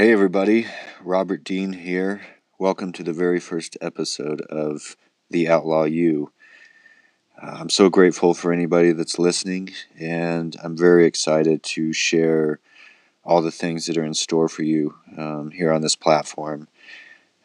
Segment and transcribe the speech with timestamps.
[0.00, 0.66] Hey, everybody.
[1.02, 2.22] Robert Dean here.
[2.58, 4.96] Welcome to the very first episode of
[5.28, 6.32] The Outlaw You.
[7.36, 12.60] Uh, I'm so grateful for anybody that's listening, and I'm very excited to share
[13.24, 16.68] all the things that are in store for you um, here on this platform.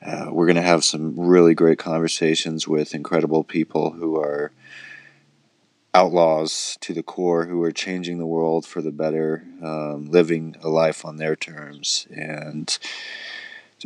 [0.01, 4.53] Uh, we're going to have some really great conversations with incredible people who are
[5.95, 10.67] outlaws to the core who are changing the world for the better, um, living a
[10.67, 12.77] life on their terms, and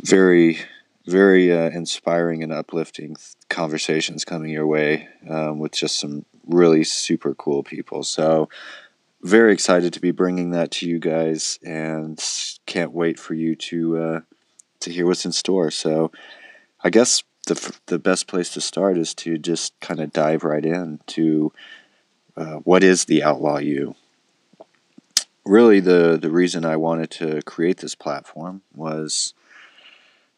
[0.04, 0.58] very,
[1.06, 3.16] very uh, inspiring and uplifting
[3.48, 8.02] conversations coming your way um, with just some really super cool people.
[8.02, 8.48] So,
[9.22, 12.20] very excited to be bringing that to you guys, and
[12.66, 14.20] can't wait for you to uh,
[14.80, 15.70] to hear what's in store.
[15.70, 16.10] So,
[16.82, 20.64] I guess the the best place to start is to just kind of dive right
[20.64, 21.52] in to
[22.40, 23.94] uh, what is the outlaw you?
[25.44, 29.34] Really, the the reason I wanted to create this platform was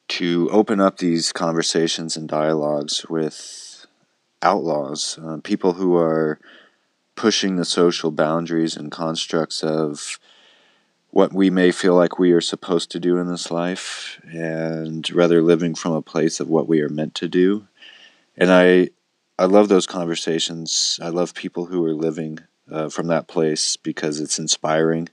[0.08, 3.86] to open up these conversations and dialogues with
[4.42, 6.40] outlaws, uh, people who are
[7.14, 10.18] pushing the social boundaries and constructs of
[11.10, 15.40] what we may feel like we are supposed to do in this life, and rather
[15.40, 17.68] living from a place of what we are meant to do.
[18.36, 18.90] And I
[19.42, 21.00] I love those conversations.
[21.02, 22.38] I love people who are living
[22.70, 25.08] uh, from that place because it's inspiring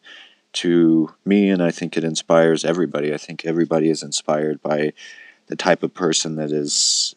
[0.53, 3.11] to me, and I think it inspires everybody.
[3.11, 4.93] I think everybody is inspired by
[5.47, 7.15] the type of person that is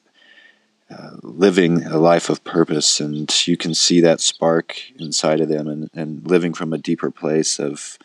[0.91, 5.69] uh, living a life of purpose, and you can see that spark inside of them,
[5.69, 7.99] and, and living from a deeper place of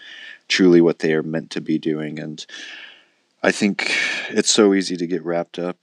[0.50, 2.20] truly what they are meant to be doing.
[2.20, 2.46] And
[3.42, 3.90] I think
[4.32, 5.78] it's so easy to get wrapped up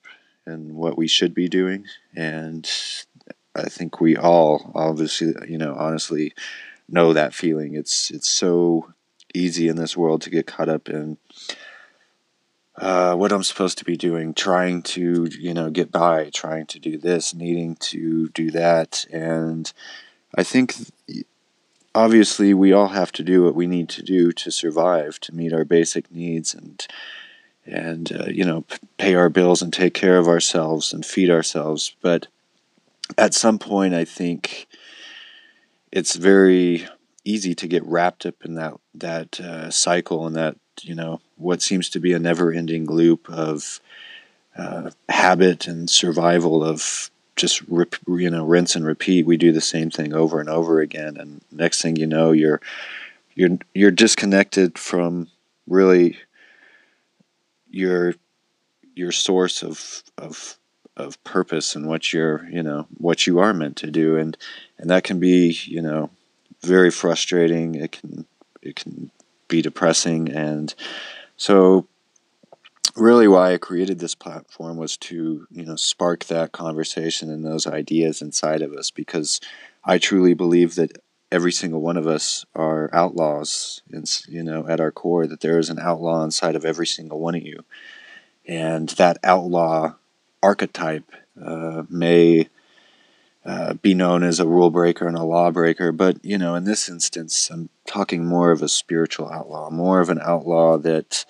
[0.47, 2.71] in what we should be doing, and
[3.55, 6.35] I think we all obviously, you know, honestly
[6.89, 7.75] know that feeling.
[7.75, 8.93] It's it's so
[9.33, 11.17] easy in this world to get caught up in
[12.77, 16.79] uh, what I'm supposed to be doing, trying to, you know, get by, trying to
[16.79, 19.07] do this, needing to do that.
[19.13, 19.73] And
[20.37, 20.75] I think
[21.95, 25.53] obviously we all have to do what we need to do to survive, to meet
[25.53, 26.87] our basic needs and
[27.67, 28.65] and uh, you know
[28.99, 32.27] pay our bills and take care of ourselves and feed ourselves but
[33.19, 34.67] at some point, I think
[35.93, 36.87] it's very
[37.25, 41.63] easy to get wrapped up in that that uh, cycle and that you know what
[41.63, 43.81] seems to be a never-ending loop of
[44.57, 49.27] uh, habit and survival of just rip, you know rinse and repeat.
[49.27, 52.61] We do the same thing over and over again, and next thing you know, you're
[53.35, 55.29] you're you're disconnected from
[55.67, 56.19] really
[57.71, 58.15] your
[58.95, 60.59] your source of of
[60.97, 64.17] of purpose and what you're you know what you are meant to do.
[64.17, 64.37] And
[64.79, 66.11] and that can be you know
[66.63, 67.75] very frustrating.
[67.75, 68.27] It can
[68.63, 69.11] it can
[69.49, 70.31] be depressing.
[70.31, 70.75] And
[71.37, 71.87] so
[72.97, 77.67] really why I created this platform was to you know spark that conversation and those
[77.67, 79.41] ideas inside of us because
[79.85, 80.99] I truly believe that
[81.33, 85.59] every single one of us are outlaws and you know at our core that there
[85.59, 87.65] is an outlaw inside of every single one of you.
[88.47, 89.95] And that outlaw
[90.45, 91.11] archetype
[91.43, 92.49] uh, may
[93.47, 96.65] uh, be known as a rule breaker and a law breaker, but you know, in
[96.65, 101.25] this instance, I'm talking more of a spiritual outlaw, more of an outlaw that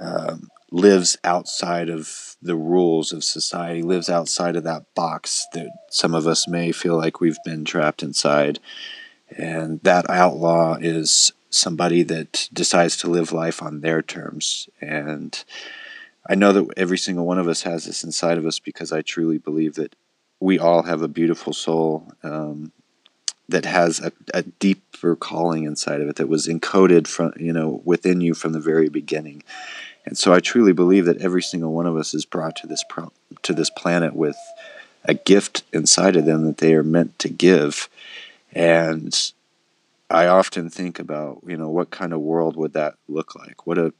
[0.00, 6.14] um, lives outside of the rules of society, lives outside of that box that some
[6.14, 8.58] of us may feel like we've been trapped inside.
[9.36, 15.44] And that outlaw is somebody that decides to live life on their terms and
[16.28, 19.02] I know that every single one of us has this inside of us because I
[19.02, 19.96] truly believe that
[20.40, 22.72] we all have a beautiful soul um,
[23.48, 27.80] that has a, a, deeper calling inside of it that was encoded from you know
[27.84, 29.42] within you from the very beginning.
[30.04, 32.84] And so I truly believe that every single one of us is brought to this
[32.88, 33.12] pro-
[33.42, 34.36] to this planet with
[35.04, 37.88] a gift inside of them that they are meant to give.
[38.52, 39.14] And
[40.10, 43.66] I often think about, you know, what kind of world would that look like?
[43.66, 43.92] What a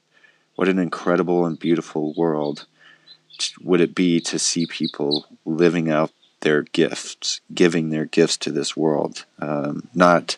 [0.57, 2.67] what an incredible and beautiful world
[3.63, 8.77] would it be to see people living out their gifts, giving their gifts to this
[8.77, 10.37] world, um, not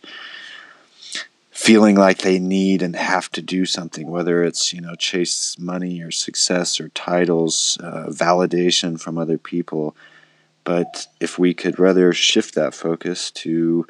[1.51, 6.01] feeling like they need and have to do something, whether it's you know chase money
[6.01, 9.97] or success or titles, uh, validation from other people.
[10.65, 13.87] But if we could rather shift that focus to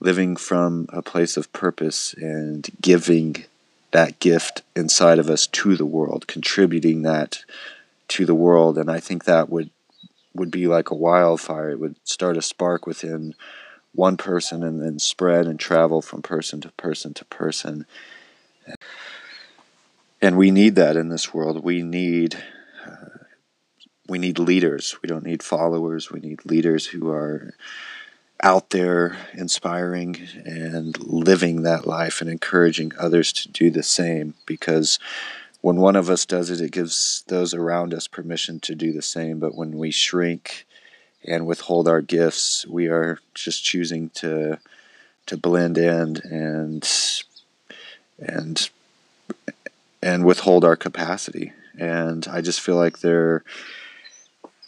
[0.00, 3.44] living from a place of purpose and giving
[3.96, 7.46] that gift inside of us to the world, contributing that
[8.08, 8.76] to the world.
[8.76, 9.70] And I think that would
[10.34, 11.70] would be like a wildfire.
[11.70, 13.34] It would start a spark within
[13.94, 17.86] one person and then spread and travel from person to person to person.
[20.20, 21.64] and we need that in this world.
[21.64, 22.36] We need
[22.86, 23.24] uh,
[24.06, 24.94] we need leaders.
[25.02, 26.10] We don't need followers.
[26.10, 27.54] We need leaders who are
[28.42, 34.98] out there inspiring and living that life and encouraging others to do the same because
[35.62, 39.02] when one of us does it it gives those around us permission to do the
[39.02, 40.66] same but when we shrink
[41.24, 44.58] and withhold our gifts we are just choosing to
[45.24, 46.88] to blend in and
[48.18, 48.70] and
[50.02, 51.52] and withhold our capacity.
[51.78, 53.42] And I just feel like there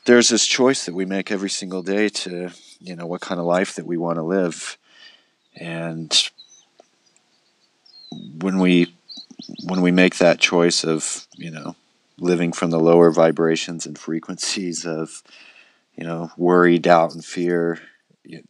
[0.04, 3.46] there's this choice that we make every single day to, you know, what kind of
[3.46, 4.76] life that we want to live.
[5.56, 6.30] And
[8.40, 8.94] when we
[9.64, 11.76] when we make that choice of, you know,
[12.18, 15.22] living from the lower vibrations and frequencies of,
[15.96, 17.80] you know, worry, doubt, and fear,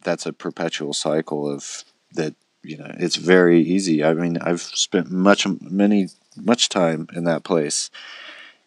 [0.03, 1.83] that's a perpetual cycle of
[2.13, 7.23] that you know it's very easy i mean i've spent much many much time in
[7.23, 7.89] that place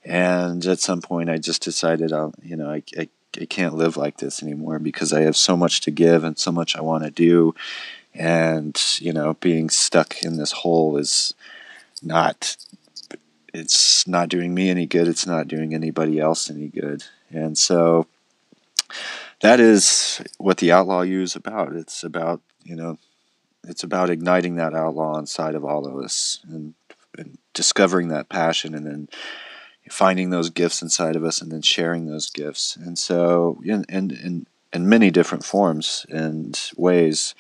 [0.05, 3.09] and at some point i just decided i'll you know i, I,
[3.41, 6.53] I can't live like this anymore because i have so much to give and so
[6.53, 7.55] much i want to do.
[8.15, 11.35] And you know being stuck in this hole is
[12.03, 12.57] not
[13.55, 17.05] it's not doing me any good it's not doing anybody else any good.
[17.31, 18.07] And so
[19.41, 21.75] that is what the outlaw you is about.
[21.75, 22.99] It's about you know
[23.65, 26.75] it's about igniting that outlaw inside of all of us and,
[27.17, 29.09] and discovering that passion and then
[29.91, 32.77] finding those gifts inside of us and then sharing those gifts.
[32.77, 37.35] And so, in, in, in, many different forms and ways,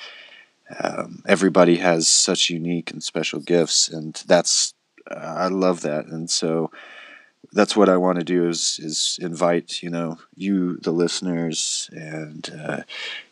[0.82, 3.88] um, everybody has such unique and special gifts.
[3.88, 4.74] And that's,
[5.10, 6.06] uh, I love that.
[6.06, 6.70] And so,
[7.54, 12.48] that's what I want to do is is invite you know you the listeners and
[12.58, 12.80] uh,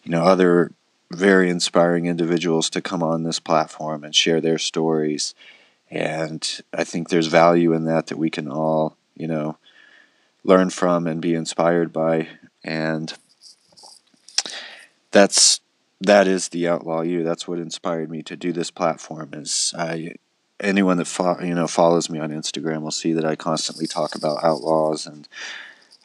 [0.04, 0.72] you know other
[1.12, 5.34] very inspiring individuals to come on this platform and share their stories.
[5.90, 9.58] And I think there's value in that that we can all, you know,
[10.44, 12.28] learn from and be inspired by.
[12.64, 13.12] And
[15.10, 15.60] that's
[16.00, 17.22] that is the outlaw you.
[17.22, 19.30] That's what inspired me to do this platform.
[19.34, 20.14] Is I
[20.60, 24.14] anyone that fo- you know follows me on Instagram will see that I constantly talk
[24.14, 25.28] about outlaws and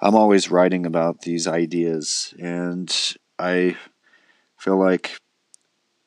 [0.01, 2.93] I'm always writing about these ideas and
[3.39, 3.77] I
[4.57, 5.17] feel like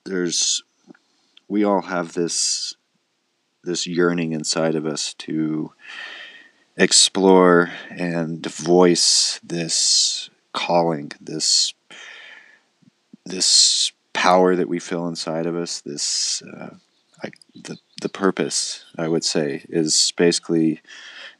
[0.04, 0.62] there's
[1.48, 2.74] we all have this
[3.64, 5.72] this yearning inside of us to
[6.78, 11.74] explore and voice this calling this
[13.26, 16.74] this power that we feel inside of us this uh,
[17.22, 20.80] I, the the purpose I would say is basically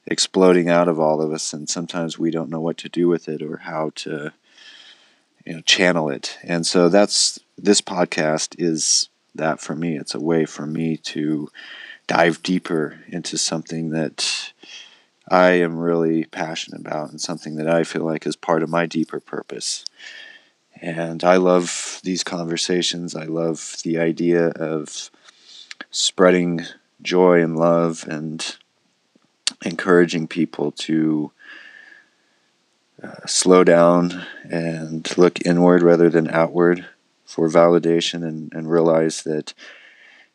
[0.07, 3.29] exploding out of all of us and sometimes we don't know what to do with
[3.29, 4.33] it or how to
[5.49, 6.39] you know channel it.
[6.43, 9.97] And so that's this podcast is that for me.
[9.97, 11.49] It's a way for me to
[12.07, 14.53] dive deeper into something that
[15.31, 18.87] I am really passionate about and something that I feel like is part of my
[18.87, 19.85] deeper purpose.
[20.81, 23.15] And I love these conversations.
[23.15, 25.11] I love the idea of
[25.91, 26.63] spreading
[27.03, 28.57] joy and love and
[29.65, 31.33] encouraging people to
[33.03, 36.87] uh, slow down and look inward rather than outward
[37.25, 39.53] for validation and, and realize that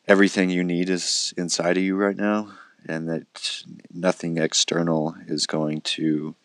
[0.07, 2.50] everything you need is inside of you right now
[2.88, 3.63] and that
[3.94, 6.35] nothing external is going to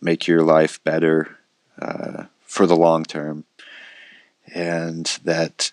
[0.00, 1.38] make your life better
[1.80, 3.44] uh, for the long term.
[4.54, 5.72] And that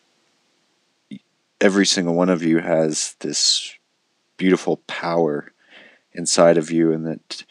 [1.61, 3.75] every single one of you has this
[4.37, 5.51] beautiful power
[6.13, 7.43] inside of you and that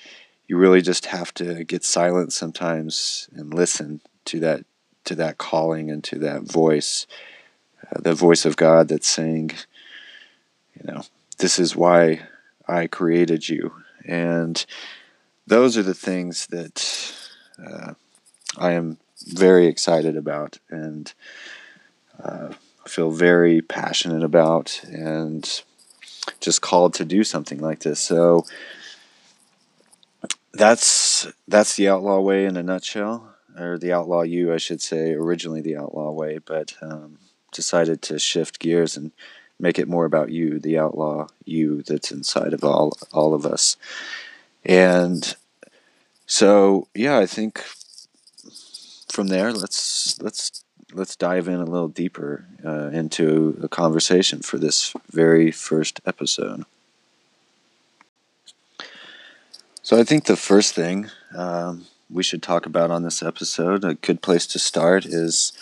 [0.47, 4.64] you really just have to get silent sometimes and listen to that
[5.04, 7.07] to that calling and to that voice,
[7.90, 9.50] uh, the voice of God that's saying,
[10.75, 11.02] you know,
[11.38, 12.21] this is why
[12.69, 13.73] I created you,
[14.04, 14.64] and
[15.47, 17.14] those are the things that
[17.64, 17.95] uh,
[18.57, 21.12] I am very excited about and
[22.23, 22.52] uh,
[22.87, 25.62] feel very passionate about and
[26.40, 28.00] just called to do something like this.
[28.00, 28.45] So
[30.52, 35.12] that's that's the outlaw way in a nutshell, or the outlaw you, I should say.
[35.12, 37.19] Originally the outlaw way, but um,
[37.52, 39.12] decided to shift gears and
[39.62, 43.78] make it more about you, the outlaw you that's inside of all all of us.
[44.64, 45.35] And
[46.26, 47.64] so, yeah, I think
[49.11, 54.59] from there, let's let's let's dive in a little deeper uh, into a conversation for
[54.59, 56.64] this very first episode.
[59.83, 63.95] So I think the first thing um, we should talk about on this episode, a
[63.95, 65.52] good place to start, is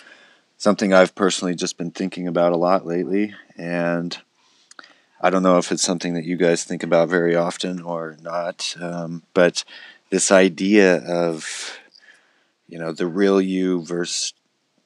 [0.57, 4.17] something I've personally just been thinking about a lot lately, and
[5.21, 8.75] I don't know if it's something that you guys think about very often or not,
[8.81, 9.63] um, but
[10.09, 11.77] this idea of
[12.67, 14.33] you know the real you versus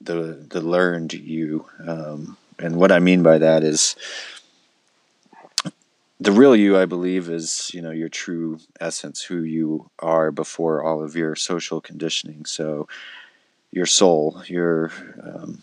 [0.02, 3.96] the the learned you, um, and what I mean by that is
[6.20, 6.78] the real you.
[6.78, 11.38] I believe is you know your true essence, who you are before all of your
[11.38, 12.46] social conditioning.
[12.46, 12.90] So
[13.72, 14.92] your soul, your
[15.24, 15.62] um,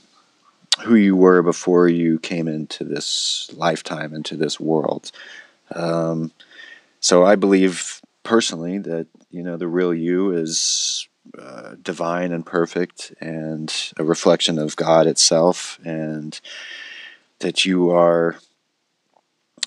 [0.80, 5.12] who you were before you came into this lifetime, into this world.
[5.74, 6.32] Um,
[7.00, 13.12] so I believe personally that you know the real you is uh, divine and perfect,
[13.20, 16.40] and a reflection of God itself, and
[17.40, 18.36] that you are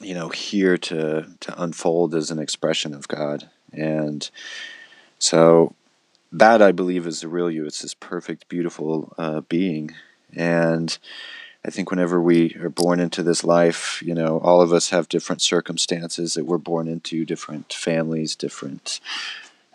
[0.02, 4.30] you know here to to unfold as an expression of God, and
[5.20, 5.74] so
[6.32, 7.66] that I believe is the real you.
[7.66, 9.92] It's this perfect, beautiful uh, being,
[10.36, 10.98] and
[11.66, 15.10] I think whenever we are born into this life, you know, all of us have
[15.10, 19.00] different circumstances that we're born into, different families, different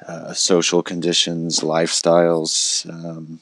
[0.07, 3.40] uh, social conditions, lifestyles, um,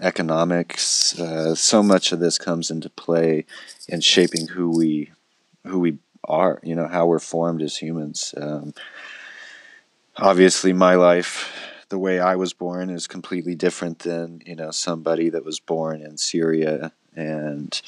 [0.00, 1.18] economics.
[1.20, 3.44] Uh, so much of this comes into play
[3.88, 5.12] in shaping who we
[5.64, 6.58] who we are.
[6.64, 8.34] You know, how we're formed as humans.
[8.36, 8.74] Um,
[10.16, 11.52] obviously, my life
[11.88, 16.02] the way I was born is completely different than you know somebody that was born
[16.02, 17.80] in Syria and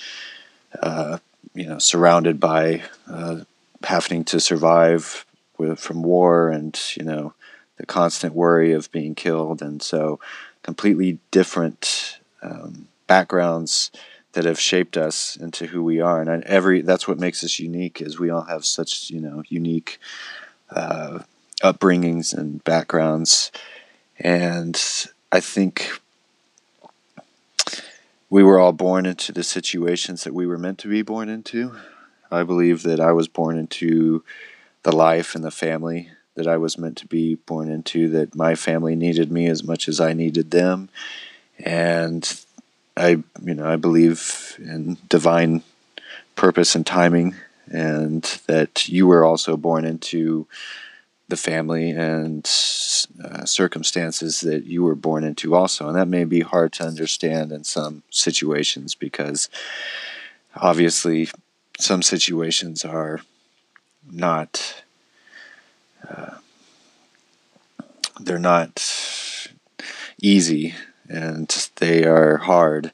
[0.82, 1.18] uh,
[1.54, 3.40] you know surrounded by uh,
[3.84, 5.24] having to survive
[5.58, 7.34] with, from war and you know
[7.76, 9.62] the constant worry of being killed.
[9.62, 10.20] And so
[10.62, 13.90] completely different um, backgrounds
[14.32, 16.20] that have shaped us into who we are.
[16.20, 19.98] And every that's what makes us unique is we all have such you know unique
[20.70, 21.20] uh,
[21.62, 23.50] upbringings and backgrounds
[24.20, 24.80] and
[25.32, 26.00] I think
[28.28, 31.74] we were all born into the situations that we were meant to be born into.
[32.30, 34.22] I believe that I was born into
[34.84, 38.54] the life and the family that I was meant to be born into, that my
[38.54, 40.88] family needed me as much as I needed them.
[41.58, 42.40] And
[42.96, 45.62] I, you know, I believe in divine
[46.36, 47.34] purpose and timing,
[47.66, 50.46] and that you were also born into
[51.30, 52.44] the family and
[53.24, 55.88] uh, circumstances that you were born into also.
[55.88, 59.48] And that may be hard to understand in some situations because
[60.56, 61.28] obviously
[61.78, 63.20] some situations are
[64.10, 64.82] not
[66.08, 66.36] uh,
[68.20, 69.48] they're not
[70.20, 70.74] easy
[71.08, 72.92] and they are hard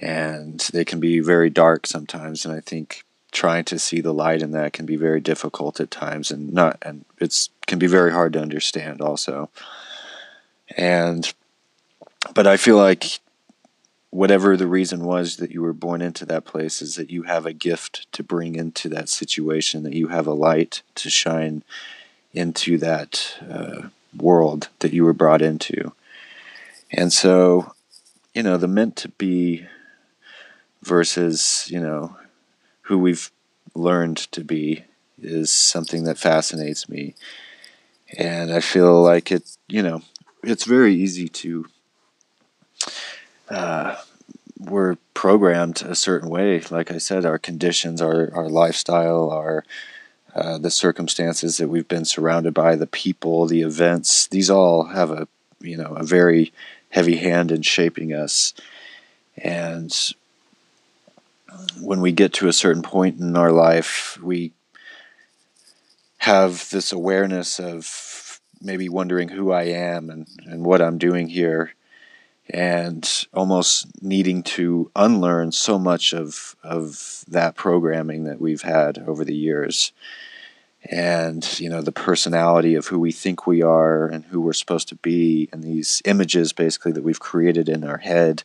[0.00, 2.44] and they can be very dark sometimes.
[2.44, 5.90] And i think trying to see the light in that can be very difficult at
[5.90, 9.48] times and not and it's can be very hard to understand also.
[10.76, 11.32] And
[12.34, 13.20] but i feel like
[14.10, 17.46] whatever the reason was that you were born into that place is that you have
[17.46, 21.62] a gift to bring into that situation that you have a light to shine
[22.32, 25.92] into that uh, world that you were brought into.
[26.92, 27.72] And so
[28.34, 29.66] you know the meant to be
[30.82, 32.16] versus you know
[32.90, 33.30] who we've
[33.72, 34.82] learned to be
[35.22, 37.14] is something that fascinates me.
[38.18, 40.02] And I feel like it, you know,
[40.42, 41.66] it's very easy to,
[43.48, 43.94] uh,
[44.58, 46.60] we're programmed a certain way.
[46.68, 49.64] Like I said, our conditions, our, our lifestyle, our,
[50.34, 55.12] uh, the circumstances that we've been surrounded by, the people, the events, these all have
[55.12, 55.28] a,
[55.60, 56.52] you know, a very
[56.88, 58.52] heavy hand in shaping us.
[59.36, 59.96] And
[61.80, 64.52] when we get to a certain point in our life, we
[66.18, 71.74] have this awareness of maybe wondering who I am and, and what I'm doing here,
[72.50, 79.24] and almost needing to unlearn so much of, of that programming that we've had over
[79.24, 79.92] the years.
[80.90, 84.88] And, you know, the personality of who we think we are and who we're supposed
[84.88, 88.44] to be, and these images basically that we've created in our head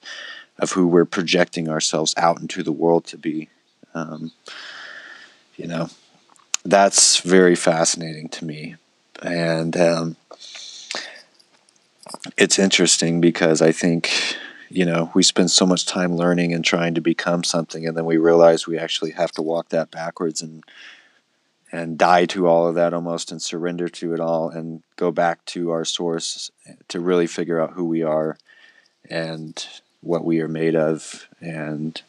[0.59, 3.49] of who we're projecting ourselves out into the world to be.
[3.93, 4.31] Um,
[5.55, 5.89] you know,
[6.63, 8.75] that's very fascinating to me.
[9.21, 10.15] And um,
[12.37, 14.11] it's interesting because I think,
[14.69, 18.05] you know, we spend so much time learning and trying to become something, and then
[18.05, 20.63] we realize we actually have to walk that backwards and
[21.71, 25.43] and die to all of that almost and surrender to it all and go back
[25.45, 26.49] to our source
[26.87, 28.37] to really figure out who we are
[29.09, 29.67] and
[30.05, 32.01] what we are made of and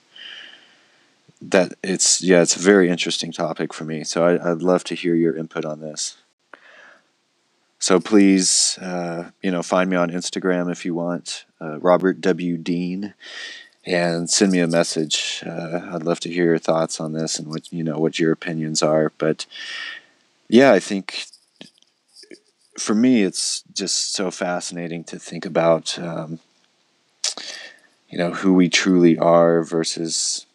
[1.41, 4.95] that it's yeah it's a very interesting topic for me so I, would love to
[4.95, 6.17] hear your input on this
[7.79, 12.57] so please uh, you know find me on instagram if you want uh, robert w
[12.57, 13.15] dean
[13.87, 15.43] and send me a message.
[15.47, 18.33] Uh, I'd love to hear your thoughts on this and what you know what your
[18.33, 19.13] opinions are.
[19.17, 19.47] But
[20.49, 21.27] yeah, I think
[22.79, 26.41] for me, it's just so fascinating to think about, um,
[28.09, 30.47] you know, who we truly are versus,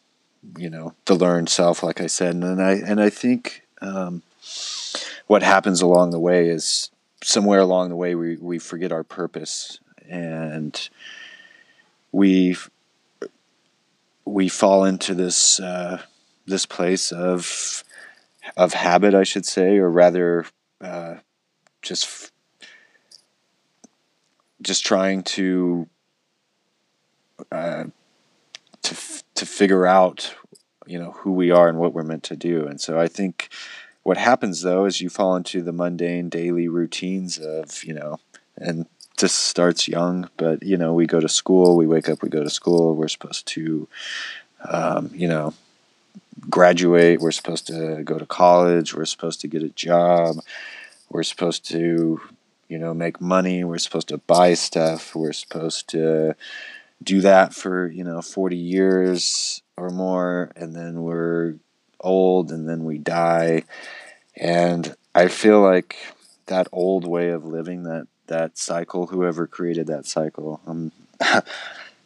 [0.57, 4.23] you know, the learned self, like I said, and I and I think um,
[5.27, 6.89] what happens along the way is
[7.23, 9.79] somewhere along the way we we forget our purpose
[10.09, 10.89] and
[12.11, 12.55] we
[14.25, 16.01] we fall into this uh,
[16.45, 17.83] this place of
[18.57, 20.45] of habit, I should say, or rather.
[20.79, 21.15] Uh,
[21.81, 22.31] just
[24.61, 25.87] just trying to
[27.51, 27.85] uh,
[28.83, 28.95] to
[29.35, 30.35] to figure out
[30.85, 32.65] you know who we are and what we're meant to do.
[32.65, 33.49] And so i think
[34.03, 38.19] what happens though is you fall into the mundane daily routines of you know
[38.57, 38.85] and
[39.19, 42.43] this starts young but you know we go to school we wake up we go
[42.43, 43.87] to school we're supposed to
[44.69, 45.53] um, you know
[46.49, 50.37] graduate we're supposed to go to college we're supposed to get a job
[51.09, 52.19] we're supposed to
[52.67, 56.35] you know make money we're supposed to buy stuff we're supposed to
[57.03, 61.55] do that for you know 40 years or more and then we're
[61.99, 63.63] old and then we die.
[64.35, 65.97] And i feel like
[66.45, 70.91] that old way of living that that cycle whoever created that cycle um,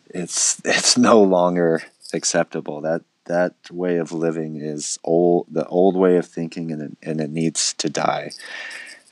[0.10, 1.84] it's it's no longer
[2.14, 2.82] acceptable.
[2.82, 7.20] That that way of living is old the old way of thinking and it, and
[7.20, 8.32] it needs to die.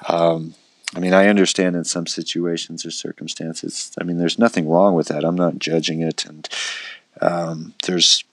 [0.08, 0.56] Um,
[0.96, 3.92] I mean, I understand in some situations or circumstances.
[4.00, 5.24] I mean, there's nothing wrong with that.
[5.24, 6.48] I'm not judging it, and
[7.22, 8.24] um, there's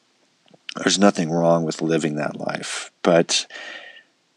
[0.77, 2.91] there's nothing wrong with living that life.
[3.03, 3.47] But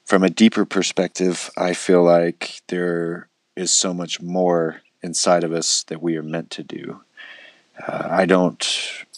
[0.06, 5.84] from a deeper perspective, I feel like there is so much more inside of us
[5.84, 7.02] that we are meant to do.
[7.86, 8.66] Uh, I don't.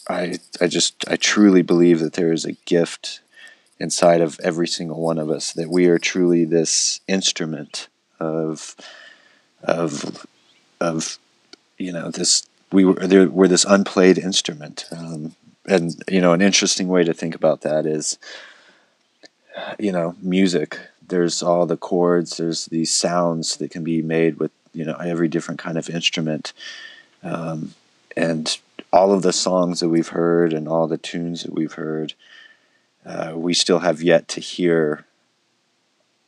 [0.08, 3.20] I I just I truly believe that there is a gift
[3.78, 7.88] inside of every single one of us that we are truly this instrument
[8.20, 8.76] of
[9.62, 10.26] of
[10.80, 11.18] of
[11.78, 14.86] you know this we were there we're this unplayed instrument.
[14.90, 15.34] Um,
[15.68, 18.18] and you know an interesting way to think about that is
[19.78, 20.78] you know music.
[21.08, 25.28] There's all the chords there's these sounds that can be made with you know every
[25.28, 26.52] different kind of instrument.
[27.22, 27.74] Um,
[28.16, 28.58] and
[28.92, 32.14] all of the songs that we've heard and all the tunes that we've heard
[33.04, 35.05] uh, we still have yet to hear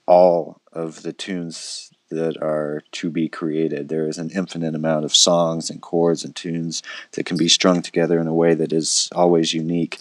[0.09, 3.89] all of the tunes that are to be created.
[3.89, 7.83] There is an infinite amount of songs and chords and tunes that can be strung
[7.83, 9.99] together in a way that is always unique.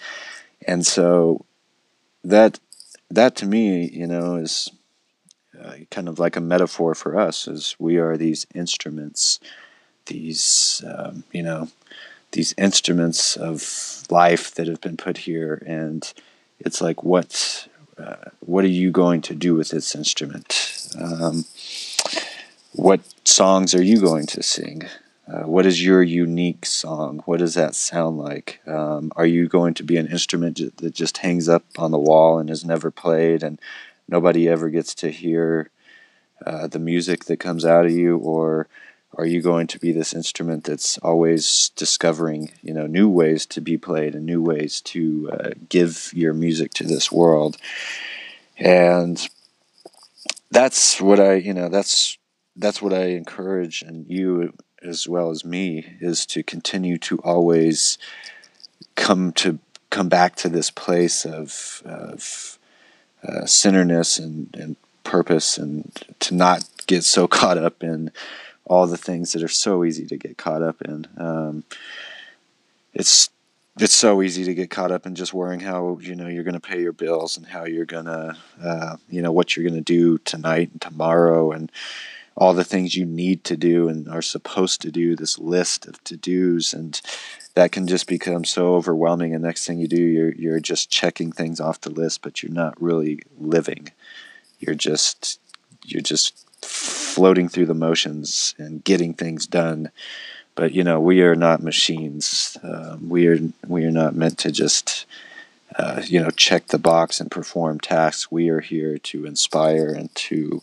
[0.66, 1.46] And so
[2.24, 2.60] that
[3.10, 4.70] that to me, you know, is
[5.62, 9.42] uh, kind of like a metaphor for us as we are these instruments,
[10.06, 11.68] these um, you know,
[12.32, 16.14] these instruments of life that have been put here and
[16.60, 17.68] it's like what
[18.00, 20.88] uh, what are you going to do with this instrument?
[21.00, 21.46] Um,
[22.74, 24.84] what songs are you going to sing?
[25.28, 27.22] Uh, what is your unique song?
[27.26, 28.62] What does that sound like?
[28.66, 32.40] Um, are you going to be an instrument that just hangs up on the wall
[32.40, 33.60] and is never played, and
[34.08, 35.70] nobody ever gets to hear
[36.46, 38.68] uh, the music that comes out of you, or
[39.18, 43.62] are you going to be this instrument that's always discovering, you know, new ways to
[43.62, 47.58] be played and new ways to uh, give your music to this world?
[48.58, 49.28] And
[50.52, 52.18] that's what I, you know, that's
[52.56, 57.98] that's what I encourage, and you as well as me, is to continue to always
[58.96, 62.60] come to come back to this place of, of
[63.24, 68.12] uh, centerness and, and purpose, and to not get so caught up in
[68.70, 71.08] all the things that are so easy to get caught up in.
[71.18, 71.64] Um,
[72.94, 73.30] it's
[73.80, 76.54] it's so easy to get caught up in just worrying how you know you're going
[76.54, 79.76] to pay your bills and how you're going to uh, you know what you're going
[79.76, 81.72] to do tonight and tomorrow and
[82.36, 86.04] all the things you need to do and are supposed to do, this list of
[86.04, 87.02] to dos, and
[87.56, 89.34] that can just become so overwhelming.
[89.34, 92.52] And next thing you do, you're you're just checking things off the list, but you're
[92.52, 93.90] not really living.
[94.60, 95.40] You're just
[95.84, 96.46] you're just
[97.18, 99.90] floating through the motions and getting things done.
[100.54, 102.56] But you know, we are not machines.
[102.62, 105.08] Um, we are we are not meant to just
[105.80, 108.32] uh, you know check the box and perform tasks.
[108.32, 110.62] We are here to inspire and to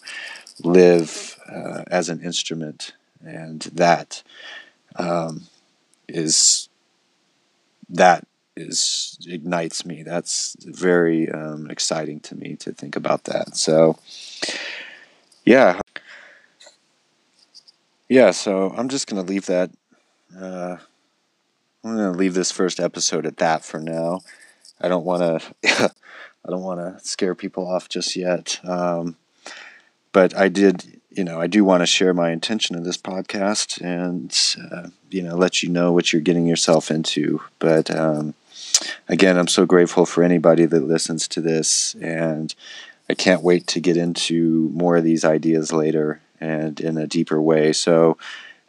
[0.62, 2.92] live uh, as an instrument,
[3.26, 4.22] and that
[4.94, 5.48] um,
[6.06, 6.68] is
[7.88, 10.04] that is ignites me.
[10.04, 13.56] That's very um, exciting to me to think about that.
[13.56, 13.98] So,
[15.44, 15.80] yeah,
[18.14, 18.30] yeah.
[18.30, 19.70] So I'm just gonna leave that
[20.40, 20.76] uh,
[21.84, 24.20] I'm gonna leave this first episode at that for now.
[24.80, 25.92] I don't want to.
[26.46, 28.60] I don't want to scare people off just yet.
[28.64, 29.16] Um,
[30.12, 33.80] but I did, you know, I do want to share my intention of this podcast
[33.80, 34.30] and,
[34.70, 37.40] uh, you know, let you know what you're getting yourself into.
[37.58, 38.34] But um,
[39.08, 42.54] again, I'm so grateful for anybody that listens to this, and
[43.08, 47.40] I can't wait to get into more of these ideas later and in a deeper
[47.40, 47.72] way.
[47.72, 48.16] So,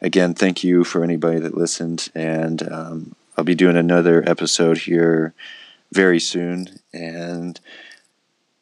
[0.00, 5.34] again, thank you for anybody that listened, and um, I'll be doing another episode here
[5.92, 6.80] very soon.
[6.92, 7.60] And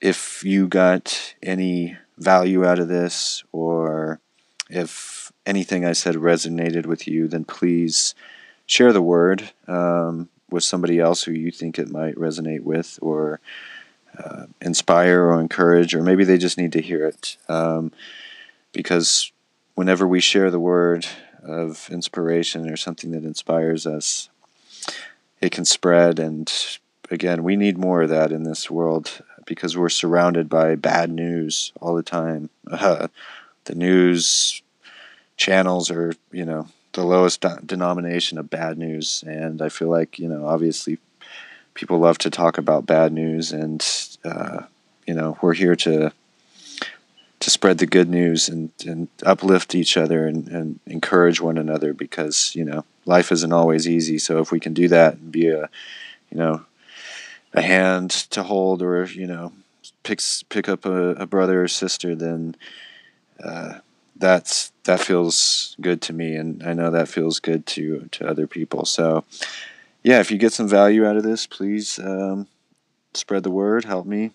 [0.01, 4.21] if you got any value out of this, or
[4.69, 8.15] if anything I said resonated with you, then please
[8.67, 13.41] share the word um, with somebody else who you think it might resonate with, or
[14.19, 17.37] uh, inspire, or encourage, or maybe they just need to hear it.
[17.49, 17.93] Um,
[18.75, 19.33] because
[19.75, 21.07] whenever we share the word
[21.43, 24.29] of inspiration or something that inspires us,
[25.41, 26.53] it can spread and
[27.11, 31.73] again, we need more of that in this world because we're surrounded by bad news
[31.81, 32.51] all the time.
[32.71, 33.09] Uh,
[33.65, 34.63] the news
[35.37, 40.19] channels are, you know, the lowest de- denomination of bad news, and I feel like,
[40.19, 40.99] you know, obviously,
[41.75, 43.85] people love to talk about bad news, and
[44.25, 44.63] uh,
[45.07, 46.13] you know, we're here to
[47.41, 51.93] to spread the good news and, and uplift each other and, and encourage one another
[51.93, 54.19] because you know life isn't always easy.
[54.19, 55.69] So if we can do that and be a
[56.31, 56.65] you know
[57.53, 59.53] a hand to hold or you know
[60.03, 62.57] picks pick up a, a brother or sister then
[63.43, 63.75] uh,
[64.17, 66.37] that's that feels good to me.
[66.37, 68.85] And I know that feels good to to other people.
[68.85, 69.25] So
[70.03, 72.47] yeah if you get some value out of this please um,
[73.13, 73.85] spread the word.
[73.85, 74.31] Help me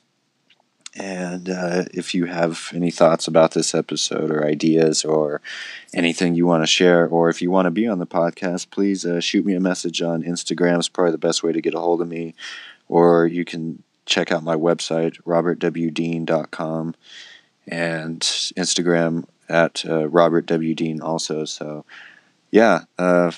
[1.00, 5.42] and uh, if you have any thoughts about this episode or ideas or
[5.94, 9.06] anything you want to share, or if you want to be on the podcast, please
[9.06, 10.78] uh, shoot me a message on Instagram.
[10.78, 12.36] It's probably the best way to get a hold of me
[12.90, 16.96] or you can check out my website, robertwdean.com,
[17.68, 20.74] and Instagram at uh, Robert W.
[20.76, 21.46] Dean also.
[21.46, 21.86] So,
[22.52, 23.32] yeah, uh,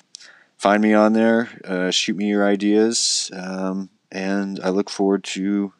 [0.57, 5.73] find me on there, uh, shoot me your ideas, um, and I look forward to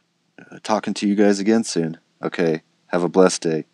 [0.60, 2.00] talking to you guys again soon.
[2.22, 3.66] Okay, have a blessed day.